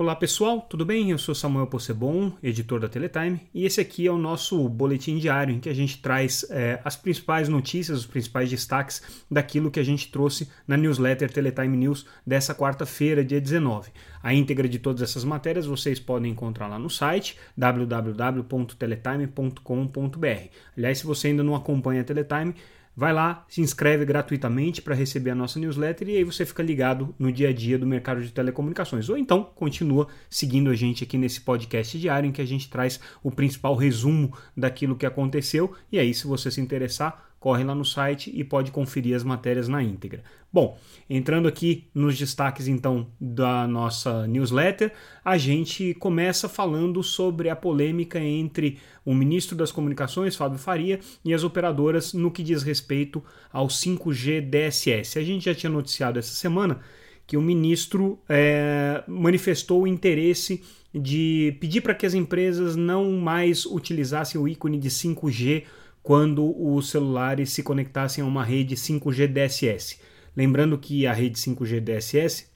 Olá 0.00 0.16
pessoal, 0.16 0.62
tudo 0.62 0.86
bem? 0.86 1.10
Eu 1.10 1.18
sou 1.18 1.34
Samuel 1.34 1.66
Possebon, 1.66 2.32
editor 2.42 2.80
da 2.80 2.88
Teletime, 2.88 3.46
e 3.52 3.66
esse 3.66 3.82
aqui 3.82 4.06
é 4.06 4.10
o 4.10 4.16
nosso 4.16 4.66
boletim 4.66 5.18
diário 5.18 5.54
em 5.54 5.60
que 5.60 5.68
a 5.68 5.74
gente 5.74 6.00
traz 6.00 6.46
é, 6.48 6.80
as 6.82 6.96
principais 6.96 7.50
notícias, 7.50 7.98
os 7.98 8.06
principais 8.06 8.48
destaques 8.48 9.02
daquilo 9.30 9.70
que 9.70 9.78
a 9.78 9.82
gente 9.82 10.10
trouxe 10.10 10.48
na 10.66 10.78
newsletter 10.78 11.30
Teletime 11.30 11.76
News 11.76 12.06
dessa 12.26 12.54
quarta-feira, 12.54 13.22
dia 13.22 13.42
19. 13.42 13.90
A 14.22 14.32
íntegra 14.32 14.66
de 14.66 14.78
todas 14.78 15.02
essas 15.02 15.22
matérias 15.22 15.66
vocês 15.66 16.00
podem 16.00 16.32
encontrar 16.32 16.66
lá 16.66 16.78
no 16.78 16.88
site 16.88 17.36
www.teletime.com.br. 17.54 20.48
Aliás, 20.78 20.98
se 20.98 21.04
você 21.04 21.28
ainda 21.28 21.42
não 21.42 21.54
acompanha 21.54 22.00
a 22.00 22.04
Teletime, 22.04 22.54
Vai 22.96 23.12
lá, 23.12 23.46
se 23.48 23.60
inscreve 23.60 24.04
gratuitamente 24.04 24.82
para 24.82 24.94
receber 24.94 25.30
a 25.30 25.34
nossa 25.34 25.58
newsletter 25.58 26.08
e 26.08 26.16
aí 26.16 26.24
você 26.24 26.44
fica 26.44 26.62
ligado 26.62 27.14
no 27.18 27.30
dia 27.32 27.48
a 27.48 27.52
dia 27.52 27.78
do 27.78 27.86
mercado 27.86 28.20
de 28.20 28.32
telecomunicações. 28.32 29.08
Ou 29.08 29.16
então 29.16 29.44
continua 29.54 30.08
seguindo 30.28 30.70
a 30.70 30.74
gente 30.74 31.04
aqui 31.04 31.16
nesse 31.16 31.40
podcast 31.40 31.98
diário 31.98 32.28
em 32.28 32.32
que 32.32 32.42
a 32.42 32.46
gente 32.46 32.68
traz 32.68 33.00
o 33.22 33.30
principal 33.30 33.74
resumo 33.76 34.36
daquilo 34.56 34.96
que 34.96 35.06
aconteceu. 35.06 35.74
E 35.90 35.98
aí, 35.98 36.12
se 36.12 36.26
você 36.26 36.50
se 36.50 36.60
interessar, 36.60 37.29
corre 37.40 37.64
lá 37.64 37.74
no 37.74 37.86
site 37.86 38.30
e 38.32 38.44
pode 38.44 38.70
conferir 38.70 39.16
as 39.16 39.24
matérias 39.24 39.66
na 39.66 39.82
íntegra. 39.82 40.22
Bom, 40.52 40.78
entrando 41.08 41.48
aqui 41.48 41.88
nos 41.94 42.18
destaques 42.18 42.68
então 42.68 43.06
da 43.18 43.66
nossa 43.66 44.26
newsletter, 44.26 44.92
a 45.24 45.38
gente 45.38 45.94
começa 45.94 46.50
falando 46.50 47.02
sobre 47.02 47.48
a 47.48 47.56
polêmica 47.56 48.20
entre 48.20 48.78
o 49.06 49.14
ministro 49.14 49.56
das 49.56 49.72
Comunicações, 49.72 50.36
Fábio 50.36 50.58
Faria, 50.58 51.00
e 51.24 51.32
as 51.32 51.42
operadoras 51.42 52.12
no 52.12 52.30
que 52.30 52.42
diz 52.42 52.62
respeito 52.62 53.24
ao 53.50 53.68
5G 53.68 54.42
DSS. 54.42 55.18
A 55.18 55.22
gente 55.22 55.46
já 55.46 55.54
tinha 55.54 55.70
noticiado 55.70 56.18
essa 56.18 56.34
semana 56.34 56.80
que 57.26 57.38
o 57.38 57.42
ministro 57.42 58.18
é, 58.28 59.02
manifestou 59.06 59.82
o 59.82 59.86
interesse 59.86 60.62
de 60.92 61.56
pedir 61.60 61.80
para 61.80 61.94
que 61.94 62.04
as 62.04 62.12
empresas 62.12 62.76
não 62.76 63.12
mais 63.12 63.64
utilizassem 63.64 64.38
o 64.38 64.48
ícone 64.48 64.78
de 64.78 64.90
5G 64.90 65.62
quando 66.02 66.54
os 66.58 66.90
celulares 66.90 67.52
se 67.52 67.62
conectassem 67.62 68.22
a 68.22 68.26
uma 68.26 68.44
rede 68.44 68.74
5G 68.74 69.26
DSS. 69.26 70.00
Lembrando 70.36 70.78
que 70.78 71.06
a 71.06 71.12
rede 71.12 71.38
5G 71.38 71.80
DSS 71.80 72.46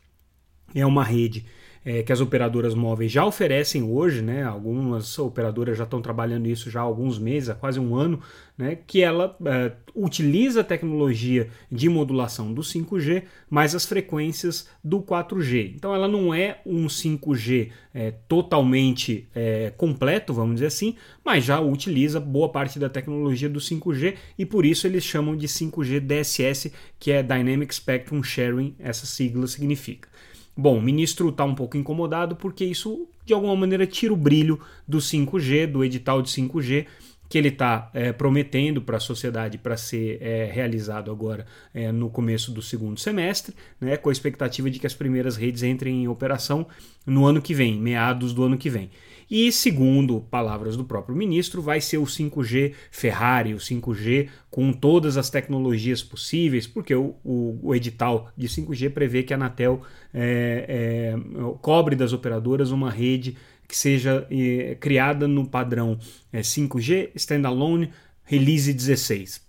é 0.75 0.85
uma 0.87 1.05
rede 1.05 1.45
é, 1.85 2.03
que 2.03 2.13
as 2.13 2.21
operadoras 2.21 2.75
móveis 2.75 3.13
já 3.13 3.25
oferecem 3.27 3.83
hoje, 3.83 4.23
né? 4.23 4.43
Algumas 4.43 5.19
operadoras 5.19 5.77
já 5.77 5.85
estão 5.85 6.01
trabalhando 6.01 6.47
isso 6.47 6.71
já 6.71 6.81
há 6.81 6.83
alguns 6.83 7.19
meses, 7.19 7.51
há 7.51 7.55
quase 7.55 7.79
um 7.79 7.95
ano, 7.95 8.21
né? 8.57 8.79
Que 8.87 9.03
ela 9.03 9.37
é, 9.45 9.73
utiliza 9.95 10.63
a 10.63 10.65
tecnologia 10.65 11.49
de 11.71 11.89
modulação 11.89 12.55
do 12.55 12.63
5G, 12.63 13.25
mais 13.51 13.75
as 13.75 13.85
frequências 13.85 14.67
do 14.83 15.03
4G. 15.03 15.75
Então 15.75 15.95
ela 15.95 16.09
não 16.09 16.33
é 16.33 16.61
um 16.65 16.87
5G 16.87 17.71
é, 17.93 18.13
totalmente 18.27 19.29
é, 19.35 19.73
completo, 19.77 20.33
vamos 20.33 20.55
dizer 20.55 20.67
assim, 20.67 20.97
mas 21.23 21.45
já 21.45 21.61
utiliza 21.61 22.19
boa 22.19 22.49
parte 22.49 22.79
da 22.79 22.89
tecnologia 22.89 23.49
do 23.49 23.61
5G 23.61 24.15
e 24.39 24.47
por 24.47 24.65
isso 24.65 24.87
eles 24.87 25.05
chamam 25.05 25.37
de 25.37 25.47
5G 25.47 26.01
DSS, 26.01 26.73
que 26.99 27.13
é 27.13 27.23
Dynamic 27.23 27.75
Spectrum 27.75 28.23
Sharing, 28.23 28.75
essa 28.79 29.05
sigla 29.05 29.47
significa. 29.47 30.09
Bom, 30.57 30.79
o 30.79 30.83
ministro 30.83 31.31
está 31.31 31.45
um 31.45 31.55
pouco 31.55 31.77
incomodado 31.77 32.37
porque 32.37 32.65
isso, 32.65 33.09
de 33.25 33.35
alguma 33.35 33.57
maneira, 33.57 33.87
tira 33.87 34.13
o 34.13 34.17
brilho 34.17 34.61
do 34.87 34.99
5G, 34.99 35.67
do 35.67 35.85
edital 35.85 36.23
de 36.23 36.31
5G, 36.31 36.87
que 37.35 37.39
ele 37.39 37.49
está 37.49 37.91
é, 37.93 38.13
prometendo 38.13 38.81
para 38.81 38.97
a 38.97 39.01
sociedade 39.01 39.59
para 39.59 39.77
ser 39.77 40.23
é, 40.23 40.49
realizado 40.53 41.11
agora 41.11 41.45
é, 41.75 41.91
no 41.91 42.09
começo 42.09 42.53
do 42.53 42.63
segundo 42.63 43.01
semestre, 43.01 43.57
né, 43.81 43.97
com 43.97 44.09
a 44.09 44.13
expectativa 44.13 44.71
de 44.71 44.79
que 44.79 44.87
as 44.87 44.95
primeiras 44.95 45.35
redes 45.35 45.65
entrem 45.65 46.05
em 46.05 46.07
operação 46.07 46.65
no 47.05 47.27
ano 47.27 47.43
que 47.43 47.53
vem, 47.53 47.77
meados 47.77 48.33
do 48.33 48.45
ano 48.45 48.57
que 48.57 48.71
vem. 48.71 48.89
E, 49.29 49.51
segundo 49.51 50.21
palavras 50.21 50.77
do 50.77 50.85
próprio 50.85 51.17
ministro, 51.17 51.61
vai 51.61 51.81
ser 51.81 51.99
o 51.99 52.05
5G 52.05 52.73
Ferrari, 52.93 53.53
o 53.53 53.59
5G 53.59 54.29
com 54.49 54.73
todas 54.73 55.17
as 55.17 55.29
tecnologias 55.29 56.05
possíveis, 56.05 56.69
porque 56.69 56.95
o, 56.95 57.17
o, 57.25 57.59
o 57.61 57.75
edital 57.75 58.31
de 58.37 58.47
5G 58.47 58.91
prevê 58.91 59.25
que 59.25 59.33
a 59.33 59.37
Anatel 59.37 59.83
é, 60.13 61.17
é, 61.17 61.57
cobre 61.61 61.97
das 61.97 62.13
operadoras 62.13 62.71
uma 62.71 62.93
rede 62.93 63.37
que 63.75 63.79
seja 63.79 64.25
é, 64.31 64.77
criada 64.77 65.27
no 65.27 65.45
padrão 65.45 65.99
5G 66.33 67.11
Standalone 67.17 67.91
Release 68.23 68.73
16 68.73 69.43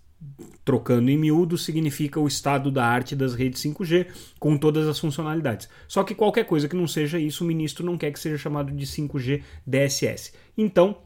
trocando 0.64 1.10
em 1.10 1.16
miúdo, 1.16 1.56
significa 1.56 2.18
o 2.18 2.26
estado 2.26 2.72
da 2.72 2.84
arte 2.84 3.14
das 3.14 3.34
redes 3.34 3.62
5G 3.62 4.08
com 4.40 4.58
todas 4.58 4.88
as 4.88 4.98
funcionalidades. 4.98 5.68
Só 5.86 6.02
que 6.02 6.14
qualquer 6.14 6.44
coisa 6.44 6.68
que 6.68 6.74
não 6.74 6.88
seja 6.88 7.20
isso, 7.20 7.44
o 7.44 7.46
ministro 7.46 7.86
não 7.86 7.96
quer 7.96 8.10
que 8.10 8.18
seja 8.18 8.36
chamado 8.36 8.72
de 8.72 8.84
5G 8.84 9.42
DSS. 9.64 10.32
Então, 10.58 11.02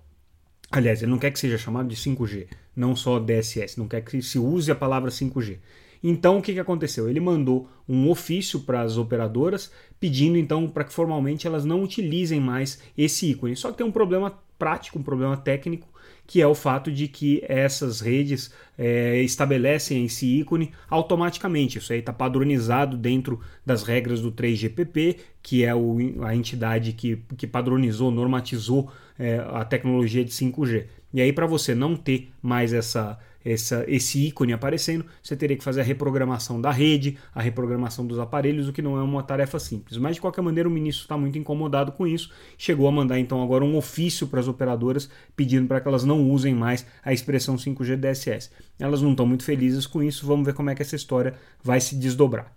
aliás, 0.70 1.02
ele 1.02 1.10
não 1.10 1.18
quer 1.18 1.30
que 1.30 1.38
seja 1.38 1.58
chamado 1.58 1.88
de 1.88 1.96
5G, 1.96 2.46
não 2.74 2.96
só 2.96 3.18
DSS, 3.18 3.78
não 3.78 3.86
quer 3.86 4.00
que 4.00 4.22
se 4.22 4.38
use 4.38 4.70
a 4.70 4.74
palavra 4.74 5.10
5G. 5.10 5.58
Então, 6.02 6.38
o 6.38 6.42
que, 6.42 6.54
que 6.54 6.60
aconteceu? 6.60 7.08
Ele 7.08 7.20
mandou 7.20 7.68
um 7.88 8.08
ofício 8.08 8.60
para 8.60 8.80
as 8.80 8.96
operadoras 8.96 9.70
pedindo 9.98 10.38
então 10.38 10.68
para 10.68 10.84
que 10.84 10.92
formalmente 10.92 11.46
elas 11.46 11.64
não 11.64 11.82
utilizem 11.82 12.40
mais 12.40 12.80
esse 12.96 13.30
ícone. 13.30 13.54
Só 13.56 13.70
que 13.70 13.78
tem 13.78 13.86
um 13.86 13.92
problema 13.92 14.38
prático, 14.58 14.98
um 14.98 15.02
problema 15.02 15.36
técnico 15.36 15.90
que 16.30 16.40
é 16.40 16.46
o 16.46 16.54
fato 16.54 16.92
de 16.92 17.08
que 17.08 17.42
essas 17.48 18.00
redes 18.00 18.54
é, 18.78 19.20
estabelecem 19.20 20.04
esse 20.04 20.24
ícone 20.26 20.70
automaticamente. 20.88 21.78
Isso 21.78 21.92
aí 21.92 21.98
está 21.98 22.12
padronizado 22.12 22.96
dentro 22.96 23.40
das 23.66 23.82
regras 23.82 24.20
do 24.20 24.30
3GPP, 24.30 25.16
que 25.42 25.64
é 25.64 25.74
o, 25.74 25.98
a 26.22 26.32
entidade 26.36 26.92
que, 26.92 27.20
que 27.36 27.48
padronizou, 27.48 28.12
normatizou 28.12 28.92
é, 29.18 29.38
a 29.38 29.64
tecnologia 29.64 30.24
de 30.24 30.30
5G. 30.30 30.86
E 31.12 31.20
aí, 31.20 31.32
para 31.32 31.48
você 31.48 31.74
não 31.74 31.96
ter 31.96 32.30
mais 32.40 32.72
essa 32.72 33.18
essa, 33.44 33.84
esse 33.88 34.26
ícone 34.26 34.52
aparecendo, 34.52 35.04
você 35.22 35.36
teria 35.36 35.56
que 35.56 35.64
fazer 35.64 35.80
a 35.80 35.84
reprogramação 35.84 36.60
da 36.60 36.70
rede, 36.70 37.16
a 37.34 37.40
reprogramação 37.40 38.06
dos 38.06 38.18
aparelhos, 38.18 38.68
o 38.68 38.72
que 38.72 38.82
não 38.82 38.98
é 38.98 39.02
uma 39.02 39.22
tarefa 39.22 39.58
simples. 39.58 39.96
Mas 39.98 40.16
de 40.16 40.20
qualquer 40.20 40.42
maneira, 40.42 40.68
o 40.68 40.72
ministro 40.72 41.04
está 41.04 41.16
muito 41.16 41.38
incomodado 41.38 41.92
com 41.92 42.06
isso, 42.06 42.30
chegou 42.58 42.86
a 42.86 42.92
mandar 42.92 43.18
então 43.18 43.42
agora 43.42 43.64
um 43.64 43.76
ofício 43.76 44.26
para 44.26 44.40
as 44.40 44.48
operadoras 44.48 45.08
pedindo 45.34 45.66
para 45.66 45.80
que 45.80 45.88
elas 45.88 46.04
não 46.04 46.28
usem 46.30 46.54
mais 46.54 46.86
a 47.02 47.12
expressão 47.12 47.56
5G 47.56 47.96
DSS. 47.96 48.50
Elas 48.78 49.02
não 49.02 49.12
estão 49.12 49.26
muito 49.26 49.44
felizes 49.44 49.86
com 49.86 50.02
isso, 50.02 50.26
vamos 50.26 50.44
ver 50.44 50.54
como 50.54 50.70
é 50.70 50.74
que 50.74 50.82
essa 50.82 50.96
história 50.96 51.34
vai 51.62 51.80
se 51.80 51.96
desdobrar. 51.96 52.52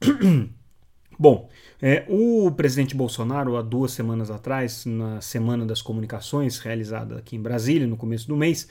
Bom, 1.18 1.48
é, 1.80 2.04
o 2.08 2.50
presidente 2.50 2.94
Bolsonaro, 2.94 3.56
há 3.56 3.62
duas 3.62 3.92
semanas 3.92 4.30
atrás, 4.30 4.84
na 4.84 5.20
Semana 5.22 5.64
das 5.64 5.80
Comunicações, 5.80 6.58
realizada 6.58 7.16
aqui 7.16 7.36
em 7.36 7.40
Brasília, 7.40 7.86
no 7.86 7.96
começo 7.96 8.28
do 8.28 8.36
mês, 8.36 8.68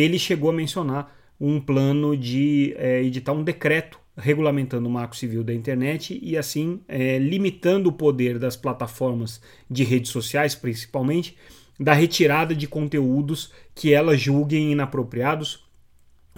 ele 0.00 0.18
chegou 0.18 0.50
a 0.50 0.52
mencionar 0.52 1.16
um 1.40 1.60
plano 1.60 2.16
de 2.16 2.74
é, 2.76 3.02
editar 3.02 3.32
um 3.32 3.42
decreto 3.42 3.98
regulamentando 4.16 4.88
o 4.88 4.90
marco 4.90 5.16
civil 5.16 5.44
da 5.44 5.52
internet 5.52 6.18
e 6.22 6.36
assim 6.36 6.80
é, 6.88 7.18
limitando 7.18 7.88
o 7.88 7.92
poder 7.92 8.38
das 8.38 8.56
plataformas 8.56 9.40
de 9.70 9.84
redes 9.84 10.10
sociais, 10.10 10.54
principalmente, 10.54 11.36
da 11.78 11.92
retirada 11.92 12.54
de 12.54 12.66
conteúdos 12.66 13.52
que 13.74 13.92
elas 13.92 14.20
julguem 14.20 14.72
inapropriados 14.72 15.66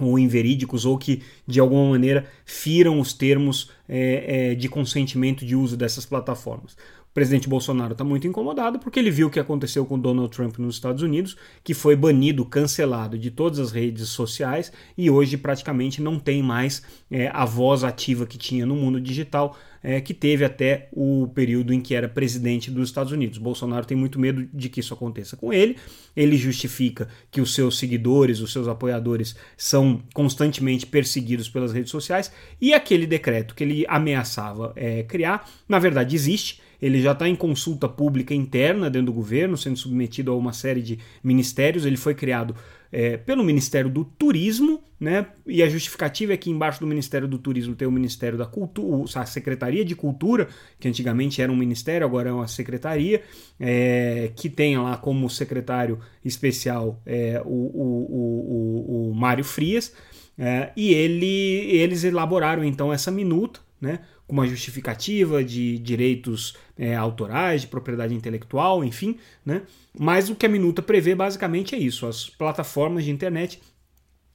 ou 0.00 0.19
inverídicos 0.19 0.84
ou 0.84 0.96
que 0.96 1.22
de 1.46 1.60
alguma 1.60 1.90
maneira 1.90 2.26
firam 2.44 3.00
os 3.00 3.12
termos 3.12 3.70
é, 3.88 4.50
é, 4.50 4.54
de 4.54 4.69
consentimento 4.69 5.44
de 5.44 5.56
uso 5.56 5.76
dessas 5.76 6.06
plataformas 6.06 6.76
presidente 7.19 7.49
Bolsonaro 7.49 7.95
está 7.95 8.05
muito 8.05 8.29
incomodado 8.29 8.79
porque 8.79 8.97
ele 8.97 9.11
viu 9.11 9.27
o 9.27 9.31
que 9.31 9.41
aconteceu 9.41 9.84
com 9.84 9.99
Donald 9.99 10.31
Trump 10.31 10.56
nos 10.59 10.77
Estados 10.77 11.03
Unidos, 11.03 11.37
que 11.65 11.75
foi 11.75 11.97
banido, 11.97 12.45
cancelado 12.45 13.19
de 13.19 13.29
todas 13.29 13.59
as 13.59 13.73
redes 13.73 14.09
sociais 14.11 14.71
e 14.97 15.11
hoje 15.11 15.37
praticamente 15.37 16.01
não 16.01 16.17
tem 16.17 16.41
mais 16.45 16.81
é, 17.11 17.29
a 17.34 17.45
voz 17.45 17.83
ativa 17.83 18.25
que 18.25 18.38
tinha 18.38 18.65
no 18.65 18.76
mundo 18.76 19.00
digital, 19.00 19.59
é, 19.82 20.00
que 20.00 20.15
teve 20.15 20.44
até 20.44 20.88
o 20.93 21.26
período 21.35 21.75
em 21.75 21.81
que 21.81 21.93
era 21.93 22.09
presidente 22.09 22.70
dos 22.70 22.88
Estados 22.88 23.12
Unidos. 23.12 23.37
Bolsonaro 23.37 23.85
tem 23.85 23.97
muito 23.97 24.21
medo 24.21 24.49
de 24.55 24.69
que 24.69 24.79
isso 24.79 24.94
aconteça 24.94 25.37
com 25.37 25.53
ele. 25.53 25.76
Ele 26.14 26.37
justifica 26.37 27.09
que 27.32 27.41
os 27.41 27.53
seus 27.53 27.79
seguidores, 27.79 28.38
os 28.38 28.53
seus 28.53 28.69
apoiadores 28.69 29.35
são 29.56 30.00
constantemente 30.14 30.87
perseguidos 30.87 31.49
pelas 31.49 31.73
redes 31.73 31.91
sociais 31.91 32.31
e 32.61 32.73
aquele 32.73 33.09
decreto 33.09 33.56
que 33.56 33.64
ele 33.64 33.85
ameaçava 33.88 34.73
é, 34.76 35.03
criar, 35.03 35.50
na 35.69 35.81
verdade 35.81 36.14
existe 36.14 36.68
ele 36.80 37.00
já 37.00 37.12
está 37.12 37.28
em 37.28 37.34
consulta 37.34 37.88
pública 37.88 38.34
interna 38.34 38.88
dentro 38.88 39.06
do 39.06 39.12
governo, 39.12 39.56
sendo 39.56 39.76
submetido 39.76 40.30
a 40.30 40.36
uma 40.36 40.52
série 40.52 40.82
de 40.82 40.98
ministérios. 41.22 41.84
Ele 41.84 41.96
foi 41.96 42.14
criado 42.14 42.54
é, 42.90 43.16
pelo 43.16 43.44
Ministério 43.44 43.90
do 43.90 44.04
Turismo, 44.04 44.82
né? 44.98 45.26
E 45.46 45.62
a 45.62 45.69
justificativa 45.69 46.32
é 46.32 46.36
que 46.36 46.50
embaixo 46.50 46.80
do 46.80 46.86
Ministério 46.86 47.28
do 47.28 47.38
Turismo 47.38 47.75
tem 47.75 47.86
o 47.86 47.92
Ministério 47.92 48.38
da 48.38 48.46
Cultura, 48.46 49.04
a 49.14 49.26
Secretaria 49.26 49.84
de 49.84 49.94
Cultura, 49.94 50.48
que 50.78 50.88
antigamente 50.88 51.42
era 51.42 51.52
um 51.52 51.56
ministério, 51.56 52.06
agora 52.06 52.30
é 52.30 52.32
uma 52.32 52.48
secretaria, 52.48 53.22
é, 53.60 54.30
que 54.34 54.48
tem 54.48 54.78
lá 54.78 54.96
como 54.96 55.28
secretário 55.28 55.98
especial 56.25 57.00
é, 57.04 57.40
o, 57.44 57.48
o, 57.48 59.08
o, 59.08 59.10
o 59.10 59.14
Mário 59.14 59.44
Frias. 59.44 59.92
É, 60.40 60.70
e 60.76 60.94
ele, 60.94 61.26
eles 61.26 62.04
elaboraram 62.04 62.62
então 62.62 62.92
essa 62.92 63.10
minuta 63.10 63.60
né, 63.80 64.00
com 64.26 64.34
uma 64.34 64.46
justificativa 64.46 65.42
de 65.42 65.78
direitos 65.78 66.56
é, 66.76 66.94
autorais, 66.94 67.62
de 67.62 67.66
propriedade 67.69 68.14
intelectual, 68.14 68.84
enfim, 68.84 69.16
né, 69.44 69.62
mas 69.98 70.28
o 70.28 70.34
que 70.34 70.46
a 70.46 70.48
minuta 70.48 70.82
prevê 70.82 71.14
basicamente 71.14 71.75
é 71.75 71.78
isso: 71.78 72.06
as 72.06 72.28
plataformas 72.28 73.04
de 73.04 73.10
internet 73.10 73.60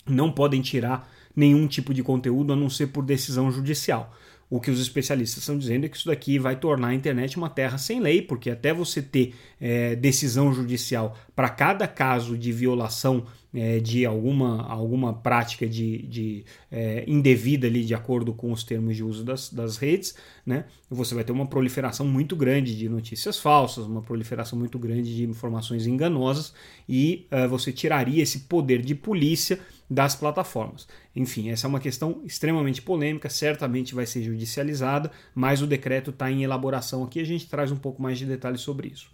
não 0.05 0.31
podem 0.31 0.61
tirar 0.61 1.09
nenhum 1.35 1.67
tipo 1.67 1.93
de 1.93 2.03
conteúdo 2.03 2.53
a 2.53 2.55
não 2.55 2.69
ser 2.69 2.87
por 2.87 3.03
decisão 3.03 3.51
judicial. 3.51 4.13
O 4.49 4.59
que 4.59 4.69
os 4.69 4.79
especialistas 4.79 5.39
estão 5.39 5.57
dizendo 5.57 5.85
é 5.85 5.89
que 5.89 5.97
isso 5.97 6.07
daqui 6.07 6.37
vai 6.37 6.55
tornar 6.55 6.89
a 6.89 6.93
internet 6.93 7.37
uma 7.37 7.49
terra 7.49 7.77
sem 7.77 7.99
lei, 7.99 8.21
porque 8.21 8.49
até 8.49 8.73
você 8.73 9.01
ter 9.01 9.33
é, 9.59 9.95
decisão 9.95 10.53
judicial 10.53 11.17
para 11.35 11.49
cada 11.49 11.87
caso 11.87 12.37
de 12.37 12.51
violação 12.51 13.25
é, 13.53 13.79
de 13.79 14.05
alguma, 14.05 14.63
alguma 14.63 15.13
prática 15.13 15.67
de, 15.67 15.99
de 16.07 16.45
é, 16.71 17.03
indevida 17.07 17.67
ali 17.67 17.85
de 17.85 17.93
acordo 17.93 18.33
com 18.33 18.51
os 18.51 18.63
termos 18.63 18.95
de 18.95 19.03
uso 19.03 19.23
das, 19.23 19.53
das 19.53 19.77
redes, 19.77 20.15
né, 20.45 20.65
você 20.89 21.13
vai 21.13 21.23
ter 21.23 21.31
uma 21.31 21.45
proliferação 21.45 22.05
muito 22.05 22.35
grande 22.35 22.75
de 22.75 22.89
notícias 22.89 23.39
falsas, 23.39 23.85
uma 23.85 24.01
proliferação 24.01 24.57
muito 24.57 24.79
grande 24.79 25.15
de 25.15 25.23
informações 25.23 25.85
enganosas 25.85 26.53
e 26.89 27.27
uh, 27.31 27.47
você 27.47 27.71
tiraria 27.71 28.23
esse 28.23 28.41
poder 28.41 28.81
de 28.81 28.95
polícia 28.95 29.59
das 29.93 30.15
plataformas. 30.15 30.87
Enfim, 31.15 31.49
essa 31.49 31.67
é 31.67 31.69
uma 31.69 31.79
questão 31.79 32.21
extremamente 32.25 32.81
polêmica, 32.81 33.29
certamente 33.29 33.93
vai 33.93 34.05
ser 34.05 34.23
judicializada, 34.23 35.11
mas 35.35 35.61
o 35.61 35.67
decreto 35.67 36.09
está 36.09 36.31
em 36.31 36.43
elaboração 36.43 37.03
aqui, 37.03 37.19
a 37.19 37.25
gente 37.25 37.47
traz 37.47 37.71
um 37.71 37.75
pouco 37.75 38.01
mais 38.01 38.17
de 38.17 38.25
detalhes 38.25 38.61
sobre 38.61 38.87
isso. 38.87 39.11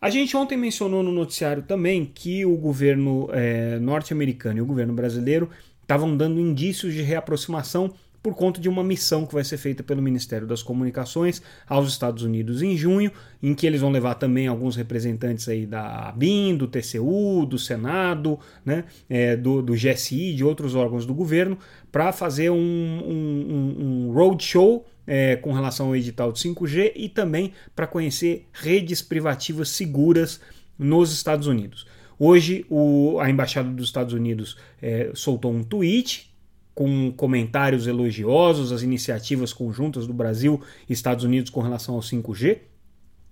A 0.00 0.10
gente 0.10 0.36
ontem 0.36 0.56
mencionou 0.56 1.02
no 1.02 1.12
noticiário 1.12 1.62
também 1.62 2.04
que 2.04 2.44
o 2.44 2.56
governo 2.56 3.28
é, 3.32 3.78
norte-americano 3.78 4.58
e 4.58 4.62
o 4.62 4.66
governo 4.66 4.94
brasileiro 4.94 5.48
estavam 5.82 6.16
dando 6.16 6.40
indícios 6.40 6.94
de 6.94 7.02
reaproximação 7.02 7.92
por 8.22 8.34
conta 8.34 8.60
de 8.60 8.68
uma 8.68 8.84
missão 8.84 9.24
que 9.24 9.34
vai 9.34 9.44
ser 9.44 9.56
feita 9.56 9.82
pelo 9.82 10.02
Ministério 10.02 10.46
das 10.46 10.62
Comunicações 10.62 11.40
aos 11.66 11.88
Estados 11.88 12.22
Unidos 12.22 12.62
em 12.62 12.76
junho, 12.76 13.10
em 13.42 13.54
que 13.54 13.66
eles 13.66 13.80
vão 13.80 13.90
levar 13.90 14.14
também 14.14 14.46
alguns 14.46 14.76
representantes 14.76 15.48
aí 15.48 15.66
da 15.66 16.08
ABIN, 16.08 16.56
do 16.56 16.66
TCU, 16.66 17.46
do 17.46 17.58
Senado, 17.58 18.38
né, 18.64 18.84
é, 19.08 19.36
do, 19.36 19.62
do 19.62 19.72
GSI, 19.72 20.34
de 20.34 20.44
outros 20.44 20.74
órgãos 20.74 21.06
do 21.06 21.14
governo, 21.14 21.58
para 21.90 22.12
fazer 22.12 22.50
um, 22.50 22.56
um, 22.56 23.76
um 23.78 24.12
roadshow 24.12 24.86
é, 25.06 25.36
com 25.36 25.52
relação 25.52 25.88
ao 25.88 25.96
edital 25.96 26.30
de 26.30 26.40
5G 26.40 26.92
e 26.94 27.08
também 27.08 27.52
para 27.74 27.86
conhecer 27.86 28.46
redes 28.52 29.02
privativas 29.02 29.70
seguras 29.70 30.40
nos 30.78 31.12
Estados 31.12 31.46
Unidos. 31.46 31.86
Hoje, 32.18 32.66
o, 32.68 33.18
a 33.18 33.30
Embaixada 33.30 33.70
dos 33.70 33.86
Estados 33.86 34.12
Unidos 34.12 34.56
é, 34.80 35.10
soltou 35.14 35.50
um 35.50 35.62
tweet 35.62 36.29
com 36.74 37.12
comentários 37.12 37.86
elogiosos 37.86 38.72
às 38.72 38.82
iniciativas 38.82 39.52
conjuntas 39.52 40.06
do 40.06 40.12
Brasil 40.12 40.60
e 40.88 40.92
Estados 40.92 41.24
Unidos 41.24 41.50
com 41.50 41.60
relação 41.60 41.94
ao 41.94 42.00
5G, 42.00 42.58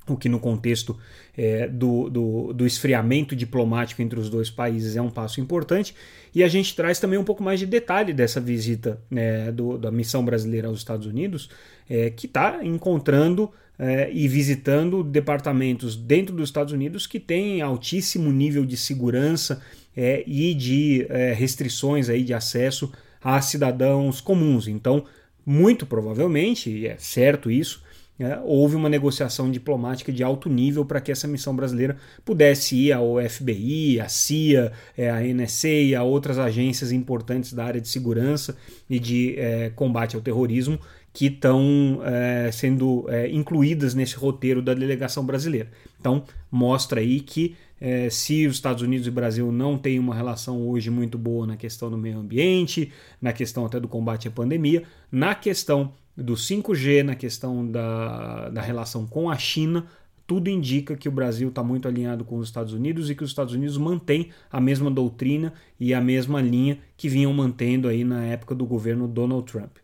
o 0.08 0.16
que 0.16 0.28
no 0.28 0.40
contexto 0.40 0.98
é, 1.36 1.68
do, 1.68 2.08
do, 2.08 2.52
do, 2.52 2.66
esfriamento 2.66 3.36
diplomático 3.36 4.00
entre 4.02 4.18
os 4.18 4.30
dois 4.30 4.50
países 4.50 4.96
é 4.96 5.02
um 5.02 5.10
passo 5.10 5.40
importante. 5.40 5.94
E 6.34 6.42
a 6.42 6.48
gente 6.48 6.74
traz 6.74 6.98
também 6.98 7.18
um 7.18 7.24
pouco 7.24 7.42
mais 7.42 7.60
de 7.60 7.66
detalhe 7.66 8.12
dessa 8.12 8.40
visita 8.40 9.00
né, 9.10 9.52
do, 9.52 9.76
da 9.76 9.90
missão 9.90 10.24
brasileira 10.24 10.68
aos 10.68 10.78
Estados 10.78 11.06
Unidos, 11.06 11.50
é, 11.88 12.10
que 12.10 12.26
está 12.26 12.60
encontrando 12.64 13.50
é, 13.78 14.10
e 14.12 14.26
visitando 14.26 15.04
departamentos 15.04 15.94
dentro 15.94 16.34
dos 16.34 16.48
Estados 16.48 16.72
Unidos 16.72 17.06
que 17.06 17.20
têm 17.20 17.62
altíssimo 17.62 18.32
nível 18.32 18.66
de 18.66 18.76
segurança 18.76 19.62
é, 19.96 20.24
e 20.26 20.52
de 20.54 21.06
é, 21.08 21.32
restrições 21.32 22.08
aí 22.08 22.24
de 22.24 22.34
acesso 22.34 22.92
a 23.22 23.40
cidadãos 23.40 24.20
comuns. 24.20 24.68
Então, 24.68 25.04
muito 25.44 25.86
provavelmente, 25.86 26.70
e 26.70 26.86
é 26.86 26.96
certo 26.98 27.50
isso, 27.50 27.82
é, 28.20 28.36
houve 28.42 28.74
uma 28.74 28.88
negociação 28.88 29.48
diplomática 29.48 30.10
de 30.10 30.24
alto 30.24 30.48
nível 30.48 30.84
para 30.84 31.00
que 31.00 31.12
essa 31.12 31.28
missão 31.28 31.54
brasileira 31.54 31.96
pudesse 32.24 32.74
ir 32.74 32.92
ao 32.92 33.16
FBI, 33.22 34.00
à 34.00 34.08
CIA, 34.08 34.72
é, 34.96 35.08
à 35.08 35.20
NSA 35.22 35.68
e 35.68 35.94
a 35.94 36.02
outras 36.02 36.36
agências 36.36 36.90
importantes 36.90 37.52
da 37.52 37.64
área 37.64 37.80
de 37.80 37.86
segurança 37.86 38.56
e 38.90 38.98
de 38.98 39.38
é, 39.38 39.70
combate 39.70 40.16
ao 40.16 40.22
terrorismo 40.22 40.80
que 41.18 41.26
estão 41.26 42.00
é, 42.04 42.48
sendo 42.52 43.04
é, 43.08 43.28
incluídas 43.28 43.92
nesse 43.92 44.14
roteiro 44.14 44.62
da 44.62 44.72
delegação 44.72 45.26
brasileira. 45.26 45.68
Então, 45.98 46.22
mostra 46.48 47.00
aí 47.00 47.18
que 47.18 47.56
é, 47.80 48.08
se 48.08 48.46
os 48.46 48.54
Estados 48.54 48.84
Unidos 48.84 49.04
e 49.04 49.10
o 49.10 49.12
Brasil 49.12 49.50
não 49.50 49.76
têm 49.76 49.98
uma 49.98 50.14
relação 50.14 50.68
hoje 50.68 50.90
muito 50.90 51.18
boa 51.18 51.44
na 51.44 51.56
questão 51.56 51.90
do 51.90 51.98
meio 51.98 52.20
ambiente, 52.20 52.92
na 53.20 53.32
questão 53.32 53.66
até 53.66 53.80
do 53.80 53.88
combate 53.88 54.28
à 54.28 54.30
pandemia, 54.30 54.84
na 55.10 55.34
questão 55.34 55.92
do 56.16 56.34
5G, 56.34 57.02
na 57.02 57.16
questão 57.16 57.66
da, 57.66 58.50
da 58.50 58.62
relação 58.62 59.04
com 59.04 59.28
a 59.28 59.36
China, 59.36 59.86
tudo 60.24 60.48
indica 60.48 60.96
que 60.96 61.08
o 61.08 61.12
Brasil 61.12 61.48
está 61.48 61.64
muito 61.64 61.88
alinhado 61.88 62.24
com 62.24 62.36
os 62.38 62.46
Estados 62.46 62.72
Unidos 62.72 63.10
e 63.10 63.16
que 63.16 63.24
os 63.24 63.30
Estados 63.30 63.54
Unidos 63.54 63.76
mantêm 63.76 64.28
a 64.48 64.60
mesma 64.60 64.88
doutrina 64.88 65.52
e 65.80 65.92
a 65.92 66.00
mesma 66.00 66.40
linha 66.40 66.78
que 66.96 67.08
vinham 67.08 67.32
mantendo 67.32 67.88
aí 67.88 68.04
na 68.04 68.24
época 68.24 68.54
do 68.54 68.64
governo 68.64 69.08
Donald 69.08 69.44
Trump. 69.50 69.78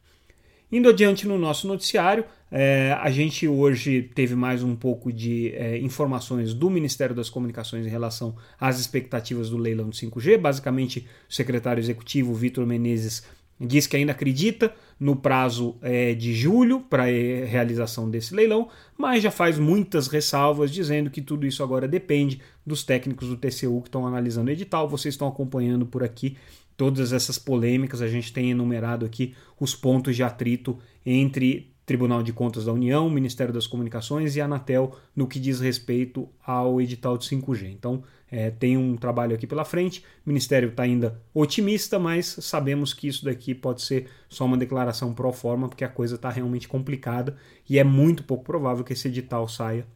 Indo 0.75 0.89
adiante 0.89 1.29
no 1.29 1.39
nosso 1.39 1.69
noticiário, 1.69 2.25
é, 2.51 2.99
a 3.01 3.09
gente 3.09 3.47
hoje 3.47 4.11
teve 4.13 4.35
mais 4.35 4.61
um 4.61 4.75
pouco 4.75 5.13
de 5.13 5.55
é, 5.55 5.79
informações 5.79 6.53
do 6.53 6.69
Ministério 6.69 7.15
das 7.15 7.31
Comunicações 7.31 7.87
em 7.87 7.89
relação 7.89 8.35
às 8.59 8.81
expectativas 8.81 9.49
do 9.49 9.57
leilão 9.57 9.89
de 9.89 9.97
5G. 9.97 10.37
Basicamente, 10.37 11.07
o 11.31 11.33
secretário 11.33 11.81
executivo 11.81 12.35
Vitor 12.35 12.67
Menezes 12.67 13.23
diz 13.61 13.87
que 13.87 13.97
ainda 13.97 14.11
acredita 14.11 14.75
no 14.99 15.15
prazo 15.15 15.77
é, 15.81 16.13
de 16.13 16.35
julho 16.35 16.81
para 16.81 17.09
é, 17.09 17.45
realização 17.45 18.11
desse 18.11 18.35
leilão, 18.35 18.69
mas 18.99 19.23
já 19.23 19.31
faz 19.31 19.61
muitas 19.61 20.09
ressalvas 20.09 20.73
dizendo 20.73 21.09
que 21.09 21.23
tudo 21.23 21.47
isso 21.47 21.63
agora 21.63 21.87
depende 21.87 22.41
dos 22.67 22.83
técnicos 22.83 23.29
do 23.29 23.37
TCU 23.37 23.81
que 23.81 23.89
estão 23.89 24.05
analisando 24.09 24.49
o 24.49 24.53
edital. 24.53 24.89
Vocês 24.89 25.15
estão 25.15 25.29
acompanhando 25.29 25.87
por 25.87 26.03
aqui 26.03 26.37
todas 26.77 27.13
essas 27.13 27.39
polêmicas, 27.39 28.03
a 28.03 28.09
gente 28.09 28.33
tem 28.33 28.51
enumerado 28.51 29.05
aqui 29.05 29.35
os 29.59 29.75
pontos 29.75 30.17
de 30.17 30.23
atrito 30.23 30.79
entre 31.05 31.75
Tribunal 31.87 32.23
de 32.23 32.33
Contas 32.33 32.65
da 32.65 32.73
União, 32.73 33.11
Ministério 33.11 33.53
das 33.53 33.67
Comunicações 33.67 34.37
e 34.37 34.41
Anatel 34.41 34.97
no 35.15 35.27
que 35.27 35.39
diz 35.39 35.61
respeito 35.61 36.29
ao 36.45 36.81
edital 36.81 37.19
de 37.19 37.27
5G. 37.27 37.71
Então, 37.71 38.03
é, 38.31 38.51
tem 38.51 38.77
um 38.77 38.97
trabalho 38.97 39.35
aqui 39.35 39.47
pela 39.47 39.65
frente. 39.65 40.01
O 40.25 40.31
Ministério 40.31 40.71
está 40.71 40.85
ainda 40.85 41.21
otimista, 41.35 41.99
mas 41.99 42.27
sabemos 42.41 42.95
que 42.95 43.07
isso 43.07 43.25
daqui 43.25 43.55
pode 43.55 43.83
ser 43.83 44.09
só 44.29 44.47
uma 44.47 44.57
declaração 44.57 45.13
pro 45.13 45.31
forma, 45.31 45.69
porque 45.69 45.85
a 45.85 45.89
coisa 45.89 46.15
está 46.15 46.31
realmente 46.31 46.67
complicada 46.67 47.37
e 47.69 47.79
é 47.79 47.85
muito 47.85 48.25
pouco 48.25 48.45
provável 48.45 48.83
que 48.83 48.95
esse 48.95 49.09
edital 49.09 49.47
saia 49.47 49.87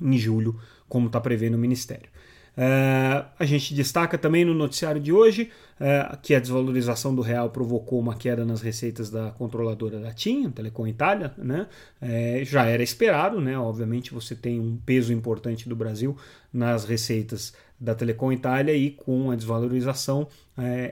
em 0.00 0.18
julho, 0.18 0.58
como 0.88 1.06
está 1.06 1.20
prevendo 1.20 1.54
o 1.54 1.58
Ministério. 1.58 2.10
Uh, 2.56 3.26
a 3.36 3.44
gente 3.44 3.74
destaca 3.74 4.16
também 4.16 4.44
no 4.44 4.54
noticiário 4.54 5.00
de 5.00 5.12
hoje 5.12 5.50
uh, 5.80 6.16
que 6.22 6.34
a 6.34 6.40
desvalorização 6.40 7.12
do 7.12 7.20
real 7.20 7.50
provocou 7.50 7.98
uma 7.98 8.14
queda 8.14 8.44
nas 8.44 8.62
receitas 8.62 9.10
da 9.10 9.32
controladora 9.32 9.98
da 9.98 10.12
TIM, 10.12 10.48
Telecom 10.50 10.86
Itália, 10.86 11.34
né? 11.36 11.66
Uh, 12.00 12.44
já 12.44 12.64
era 12.64 12.82
esperado, 12.82 13.40
né? 13.40 13.58
Obviamente 13.58 14.14
você 14.14 14.36
tem 14.36 14.60
um 14.60 14.76
peso 14.76 15.12
importante 15.12 15.68
do 15.68 15.74
Brasil 15.74 16.16
nas 16.52 16.84
receitas 16.84 17.52
da 17.80 17.94
Telecom 17.94 18.32
Itália 18.32 18.72
e 18.72 18.90
com 18.90 19.32
a 19.32 19.36
desvalorização 19.36 20.28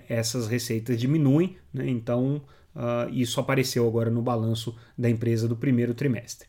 essas 0.09 0.49
receitas 0.49 0.99
diminuem, 0.99 1.57
né? 1.73 1.89
Então 1.89 2.43
ah, 2.75 3.07
isso 3.11 3.39
apareceu 3.39 3.87
agora 3.87 4.11
no 4.11 4.23
balanço 4.23 4.75
da 4.97 5.09
empresa 5.09 5.47
do 5.47 5.57
primeiro 5.57 5.95
trimestre. 5.95 6.49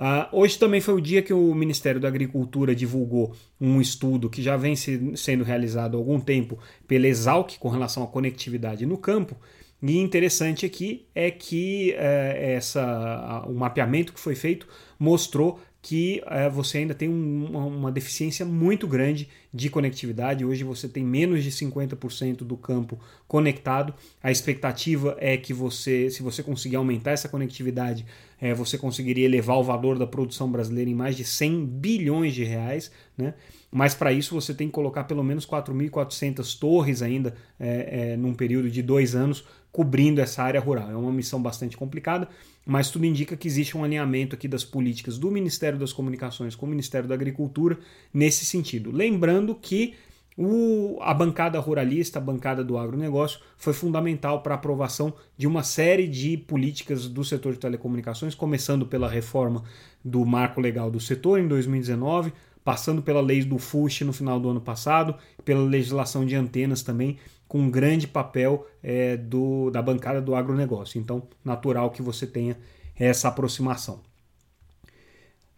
Uh, 0.00 0.24
hoje 0.32 0.58
também 0.58 0.80
foi 0.80 0.94
o 0.94 1.00
dia 1.00 1.20
que 1.20 1.34
o 1.34 1.54
Ministério 1.54 2.00
da 2.00 2.08
Agricultura 2.08 2.74
divulgou 2.74 3.36
um 3.60 3.82
estudo 3.82 4.30
que 4.30 4.42
já 4.42 4.56
vem 4.56 4.74
se, 4.74 5.14
sendo 5.14 5.44
realizado 5.44 5.94
há 5.94 6.00
algum 6.00 6.18
tempo 6.18 6.58
pela 6.88 7.06
Exalc 7.06 7.58
com 7.58 7.68
relação 7.68 8.02
à 8.02 8.06
conectividade 8.06 8.86
no 8.86 8.96
campo. 8.96 9.36
E 9.82 9.98
interessante 9.98 10.64
aqui 10.64 11.04
é 11.14 11.30
que 11.30 11.94
uh, 11.98 11.98
essa, 11.98 13.44
o 13.46 13.52
mapeamento 13.52 14.14
que 14.14 14.20
foi 14.20 14.34
feito 14.34 14.66
mostrou 14.98 15.60
que 15.82 16.22
é, 16.26 16.48
você 16.48 16.78
ainda 16.78 16.94
tem 16.94 17.08
um, 17.08 17.46
uma, 17.46 17.64
uma, 17.64 17.92
deficiência 17.92 18.44
muito 18.44 18.86
grande 18.86 19.28
de 19.52 19.70
conectividade. 19.70 20.44
Hoje 20.44 20.62
você 20.62 20.86
tem 20.86 21.02
menos 21.02 21.42
de 21.42 21.50
50% 21.50 22.38
do 22.38 22.56
campo 22.56 22.98
conectado. 23.26 23.94
A 24.22 24.30
expectativa 24.30 25.16
é 25.18 25.36
que 25.38 25.54
você, 25.54 26.10
se 26.10 26.22
você 26.22 26.42
conseguir 26.42 26.76
aumentar 26.76 27.12
essa 27.12 27.28
conectividade, 27.28 28.04
é, 28.40 28.54
você 28.54 28.78
conseguiria 28.78 29.26
elevar 29.26 29.58
o 29.58 29.62
valor 29.62 29.98
da 29.98 30.06
produção 30.06 30.50
brasileira 30.50 30.88
em 30.88 30.94
mais 30.94 31.16
de 31.16 31.24
100 31.24 31.66
bilhões 31.66 32.34
de 32.34 32.42
reais. 32.42 32.90
Né? 33.16 33.34
Mas 33.70 33.94
para 33.94 34.12
isso 34.12 34.34
você 34.34 34.54
tem 34.54 34.68
que 34.68 34.72
colocar 34.72 35.04
pelo 35.04 35.22
menos 35.22 35.46
4.400 35.46 36.58
torres 36.58 37.02
ainda 37.02 37.34
é, 37.58 38.12
é, 38.12 38.16
num 38.16 38.34
período 38.34 38.70
de 38.70 38.82
dois 38.82 39.14
anos 39.14 39.44
cobrindo 39.70 40.20
essa 40.20 40.42
área 40.42 40.60
rural. 40.60 40.90
É 40.90 40.96
uma 40.96 41.12
missão 41.12 41.40
bastante 41.40 41.76
complicada, 41.76 42.28
mas 42.66 42.90
tudo 42.90 43.06
indica 43.06 43.36
que 43.36 43.46
existe 43.46 43.76
um 43.76 43.84
alinhamento 43.84 44.34
aqui 44.34 44.48
das 44.48 44.64
políticas 44.64 45.16
do 45.16 45.30
Ministério 45.30 45.78
das 45.78 45.92
Comunicações 45.92 46.56
com 46.56 46.66
o 46.66 46.68
Ministério 46.68 47.08
da 47.08 47.14
Agricultura 47.14 47.78
nesse 48.12 48.44
sentido. 48.44 48.90
Lembrando 48.90 49.54
que 49.54 49.94
O, 50.42 50.96
a 51.02 51.12
bancada 51.12 51.60
ruralista, 51.60 52.18
a 52.18 52.22
bancada 52.22 52.64
do 52.64 52.78
agronegócio, 52.78 53.40
foi 53.58 53.74
fundamental 53.74 54.42
para 54.42 54.54
a 54.54 54.56
aprovação 54.56 55.12
de 55.36 55.46
uma 55.46 55.62
série 55.62 56.08
de 56.08 56.34
políticas 56.38 57.06
do 57.06 57.22
setor 57.22 57.52
de 57.52 57.58
telecomunicações, 57.58 58.34
começando 58.34 58.86
pela 58.86 59.06
reforma 59.06 59.64
do 60.02 60.24
marco 60.24 60.58
legal 60.58 60.90
do 60.90 60.98
setor 60.98 61.40
em 61.40 61.46
2019, 61.46 62.32
passando 62.64 63.02
pela 63.02 63.20
lei 63.20 63.44
do 63.44 63.58
FUSH 63.58 64.00
no 64.00 64.14
final 64.14 64.40
do 64.40 64.48
ano 64.48 64.62
passado, 64.62 65.14
pela 65.44 65.60
legislação 65.60 66.24
de 66.24 66.34
antenas 66.34 66.82
também, 66.82 67.18
com 67.46 67.58
um 67.58 67.70
grande 67.70 68.08
papel 68.08 68.66
é, 68.82 69.18
do, 69.18 69.70
da 69.70 69.82
bancada 69.82 70.22
do 70.22 70.34
agronegócio. 70.34 70.98
Então, 70.98 71.22
natural 71.44 71.90
que 71.90 72.00
você 72.00 72.26
tenha 72.26 72.56
essa 72.96 73.28
aproximação. 73.28 74.00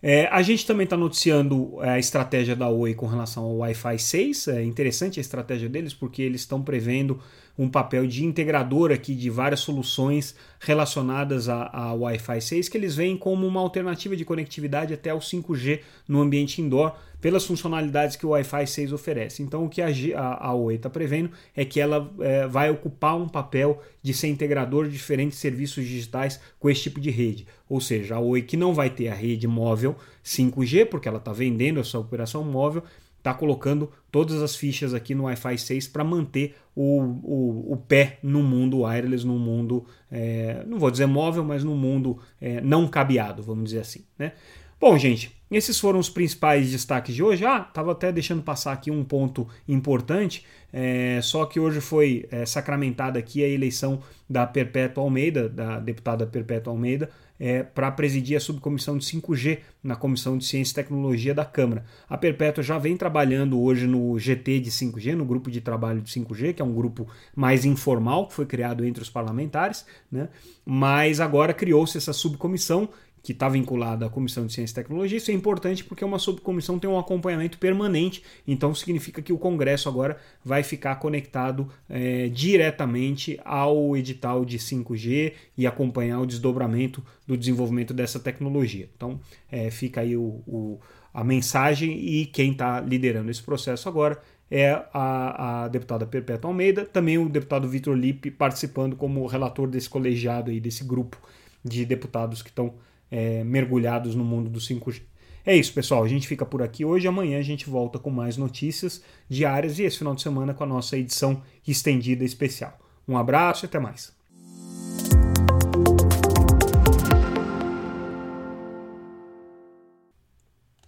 É, 0.04 0.26
a 0.32 0.42
gente 0.42 0.66
também 0.66 0.82
está 0.82 0.96
noticiando 0.96 1.80
é, 1.80 1.90
a 1.90 1.98
estratégia 1.98 2.56
da 2.56 2.68
Oi 2.68 2.92
com 2.92 3.06
relação 3.06 3.44
ao 3.44 3.58
Wi-Fi 3.58 3.98
6. 4.00 4.48
É 4.48 4.64
interessante 4.64 5.20
a 5.20 5.22
estratégia 5.22 5.68
deles 5.68 5.94
porque 5.94 6.22
eles 6.22 6.40
estão 6.40 6.60
prevendo 6.60 7.20
um 7.56 7.68
papel 7.68 8.04
de 8.04 8.24
integrador 8.24 8.90
aqui 8.90 9.14
de 9.14 9.30
várias 9.30 9.60
soluções 9.60 10.34
relacionadas 10.58 11.48
ao 11.48 12.00
Wi-Fi 12.00 12.40
6 12.40 12.68
que 12.68 12.76
eles 12.76 12.96
veem 12.96 13.16
como 13.16 13.46
uma 13.46 13.60
alternativa 13.60 14.16
de 14.16 14.24
conectividade 14.24 14.92
até 14.92 15.14
o 15.14 15.18
5G 15.18 15.80
no 16.08 16.20
ambiente 16.20 16.60
indoor 16.60 16.96
pelas 17.22 17.46
funcionalidades 17.46 18.16
que 18.16 18.26
o 18.26 18.30
Wi-Fi 18.30 18.66
6 18.66 18.92
oferece. 18.92 19.44
Então, 19.44 19.64
o 19.64 19.68
que 19.68 19.80
a, 19.80 19.86
a, 20.16 20.50
a 20.50 20.74
está 20.74 20.90
prevendo 20.90 21.30
é 21.54 21.64
que 21.64 21.80
ela 21.80 22.12
é, 22.18 22.48
vai 22.48 22.68
ocupar 22.68 23.16
um 23.16 23.28
papel 23.28 23.80
de 24.02 24.12
ser 24.12 24.26
integrador 24.26 24.86
de 24.86 24.90
diferentes 24.90 25.38
serviços 25.38 25.84
digitais 25.84 26.40
com 26.58 26.68
esse 26.68 26.82
tipo 26.82 27.00
de 27.00 27.10
rede. 27.10 27.46
Ou 27.68 27.80
seja, 27.80 28.16
a 28.16 28.20
Oi 28.20 28.42
que 28.42 28.56
não 28.56 28.74
vai 28.74 28.90
ter 28.90 29.06
a 29.06 29.14
rede 29.14 29.46
móvel 29.46 29.94
5G, 30.24 30.86
porque 30.86 31.06
ela 31.06 31.18
está 31.18 31.32
vendendo 31.32 31.78
essa 31.78 31.96
operação 31.96 32.42
móvel, 32.42 32.82
está 33.18 33.32
colocando 33.32 33.88
todas 34.10 34.42
as 34.42 34.56
fichas 34.56 34.92
aqui 34.92 35.14
no 35.14 35.22
Wi-Fi 35.24 35.56
6 35.56 35.88
para 35.88 36.02
manter 36.02 36.56
o, 36.74 37.02
o, 37.22 37.72
o, 37.74 37.76
pé 37.76 38.18
no 38.20 38.42
mundo 38.42 38.80
wireless, 38.80 39.24
no 39.24 39.38
mundo, 39.38 39.86
é, 40.10 40.64
não 40.66 40.76
vou 40.76 40.90
dizer 40.90 41.06
móvel, 41.06 41.44
mas 41.44 41.62
no 41.62 41.76
mundo 41.76 42.18
é, 42.40 42.60
não 42.60 42.88
cabeado, 42.88 43.44
vamos 43.44 43.66
dizer 43.66 43.78
assim. 43.78 44.04
Né? 44.18 44.32
Bom, 44.80 44.98
gente, 44.98 45.30
esses 45.56 45.78
foram 45.78 45.98
os 45.98 46.08
principais 46.08 46.70
destaques 46.70 47.14
de 47.14 47.22
hoje. 47.22 47.44
Ah, 47.44 47.66
estava 47.68 47.92
até 47.92 48.10
deixando 48.10 48.42
passar 48.42 48.72
aqui 48.72 48.90
um 48.90 49.04
ponto 49.04 49.46
importante, 49.68 50.44
é, 50.72 51.20
só 51.22 51.44
que 51.44 51.60
hoje 51.60 51.80
foi 51.80 52.26
é, 52.30 52.46
sacramentada 52.46 53.18
aqui 53.18 53.44
a 53.44 53.48
eleição 53.48 54.00
da 54.28 54.46
Perpétua 54.46 55.04
Almeida, 55.04 55.48
da 55.48 55.78
deputada 55.78 56.26
Perpétua 56.26 56.72
Almeida, 56.72 57.10
é, 57.38 57.62
para 57.62 57.90
presidir 57.90 58.36
a 58.36 58.40
subcomissão 58.40 58.96
de 58.96 59.04
5G 59.04 59.58
na 59.82 59.96
Comissão 59.96 60.38
de 60.38 60.44
Ciência 60.44 60.72
e 60.72 60.74
Tecnologia 60.76 61.34
da 61.34 61.44
Câmara. 61.44 61.84
A 62.08 62.16
Perpétua 62.16 62.62
já 62.62 62.78
vem 62.78 62.96
trabalhando 62.96 63.60
hoje 63.60 63.86
no 63.86 64.16
GT 64.16 64.60
de 64.60 64.70
5G, 64.70 65.16
no 65.16 65.24
grupo 65.24 65.50
de 65.50 65.60
trabalho 65.60 66.00
de 66.00 66.08
5G, 66.08 66.54
que 66.54 66.62
é 66.62 66.64
um 66.64 66.72
grupo 66.72 67.08
mais 67.34 67.64
informal 67.64 68.28
que 68.28 68.34
foi 68.34 68.46
criado 68.46 68.84
entre 68.84 69.02
os 69.02 69.10
parlamentares, 69.10 69.84
né? 70.10 70.28
mas 70.64 71.20
agora 71.20 71.52
criou-se 71.52 71.98
essa 71.98 72.12
subcomissão 72.12 72.88
que 73.22 73.32
está 73.32 73.48
vinculada 73.48 74.06
à 74.06 74.08
Comissão 74.08 74.46
de 74.46 74.52
Ciência 74.52 74.72
e 74.72 74.82
Tecnologia. 74.82 75.16
Isso 75.16 75.30
é 75.30 75.34
importante 75.34 75.84
porque 75.84 76.04
uma 76.04 76.18
subcomissão 76.18 76.78
tem 76.78 76.90
um 76.90 76.98
acompanhamento 76.98 77.56
permanente, 77.58 78.22
então 78.46 78.74
significa 78.74 79.22
que 79.22 79.32
o 79.32 79.38
Congresso 79.38 79.88
agora 79.88 80.18
vai 80.44 80.62
ficar 80.62 80.96
conectado 80.96 81.68
é, 81.88 82.28
diretamente 82.28 83.38
ao 83.44 83.96
edital 83.96 84.44
de 84.44 84.58
5G 84.58 85.32
e 85.56 85.66
acompanhar 85.66 86.20
o 86.20 86.26
desdobramento 86.26 87.04
do 87.26 87.36
desenvolvimento 87.36 87.94
dessa 87.94 88.18
tecnologia. 88.18 88.88
Então 88.96 89.20
é, 89.50 89.70
fica 89.70 90.00
aí 90.00 90.16
o, 90.16 90.42
o, 90.46 90.80
a 91.14 91.22
mensagem 91.22 91.92
e 91.98 92.26
quem 92.26 92.52
está 92.52 92.80
liderando 92.80 93.30
esse 93.30 93.42
processo 93.42 93.88
agora 93.88 94.20
é 94.50 94.70
a, 94.92 95.64
a, 95.64 95.68
deputada 95.68 96.04
Perpétua 96.04 96.50
Almeida, 96.50 96.84
também 96.84 97.16
o 97.16 97.26
deputado 97.26 97.66
Vitor 97.66 97.96
Lippe 97.96 98.30
participando 98.30 98.94
como 98.94 99.24
relator 99.26 99.66
desse 99.66 99.88
colegiado 99.88 100.50
aí, 100.50 100.60
desse 100.60 100.84
grupo 100.84 101.16
de 101.64 101.86
deputados 101.86 102.42
que 102.42 102.50
estão 102.50 102.74
é, 103.12 103.44
mergulhados 103.44 104.14
no 104.14 104.24
mundo 104.24 104.48
do 104.48 104.58
5G. 104.58 105.02
É 105.44 105.54
isso, 105.54 105.74
pessoal. 105.74 106.02
A 106.02 106.08
gente 106.08 106.26
fica 106.26 106.46
por 106.46 106.62
aqui 106.62 106.84
hoje. 106.84 107.06
Amanhã 107.06 107.38
a 107.38 107.42
gente 107.42 107.68
volta 107.68 107.98
com 107.98 108.10
mais 108.10 108.38
notícias 108.38 109.02
diárias 109.28 109.78
e 109.78 109.82
esse 109.82 109.98
final 109.98 110.14
de 110.14 110.22
semana 110.22 110.54
com 110.54 110.64
a 110.64 110.66
nossa 110.66 110.96
edição 110.96 111.42
estendida 111.66 112.24
especial. 112.24 112.78
Um 113.06 113.18
abraço 113.18 113.64
e 113.64 113.66
até 113.66 113.78
mais. 113.78 114.21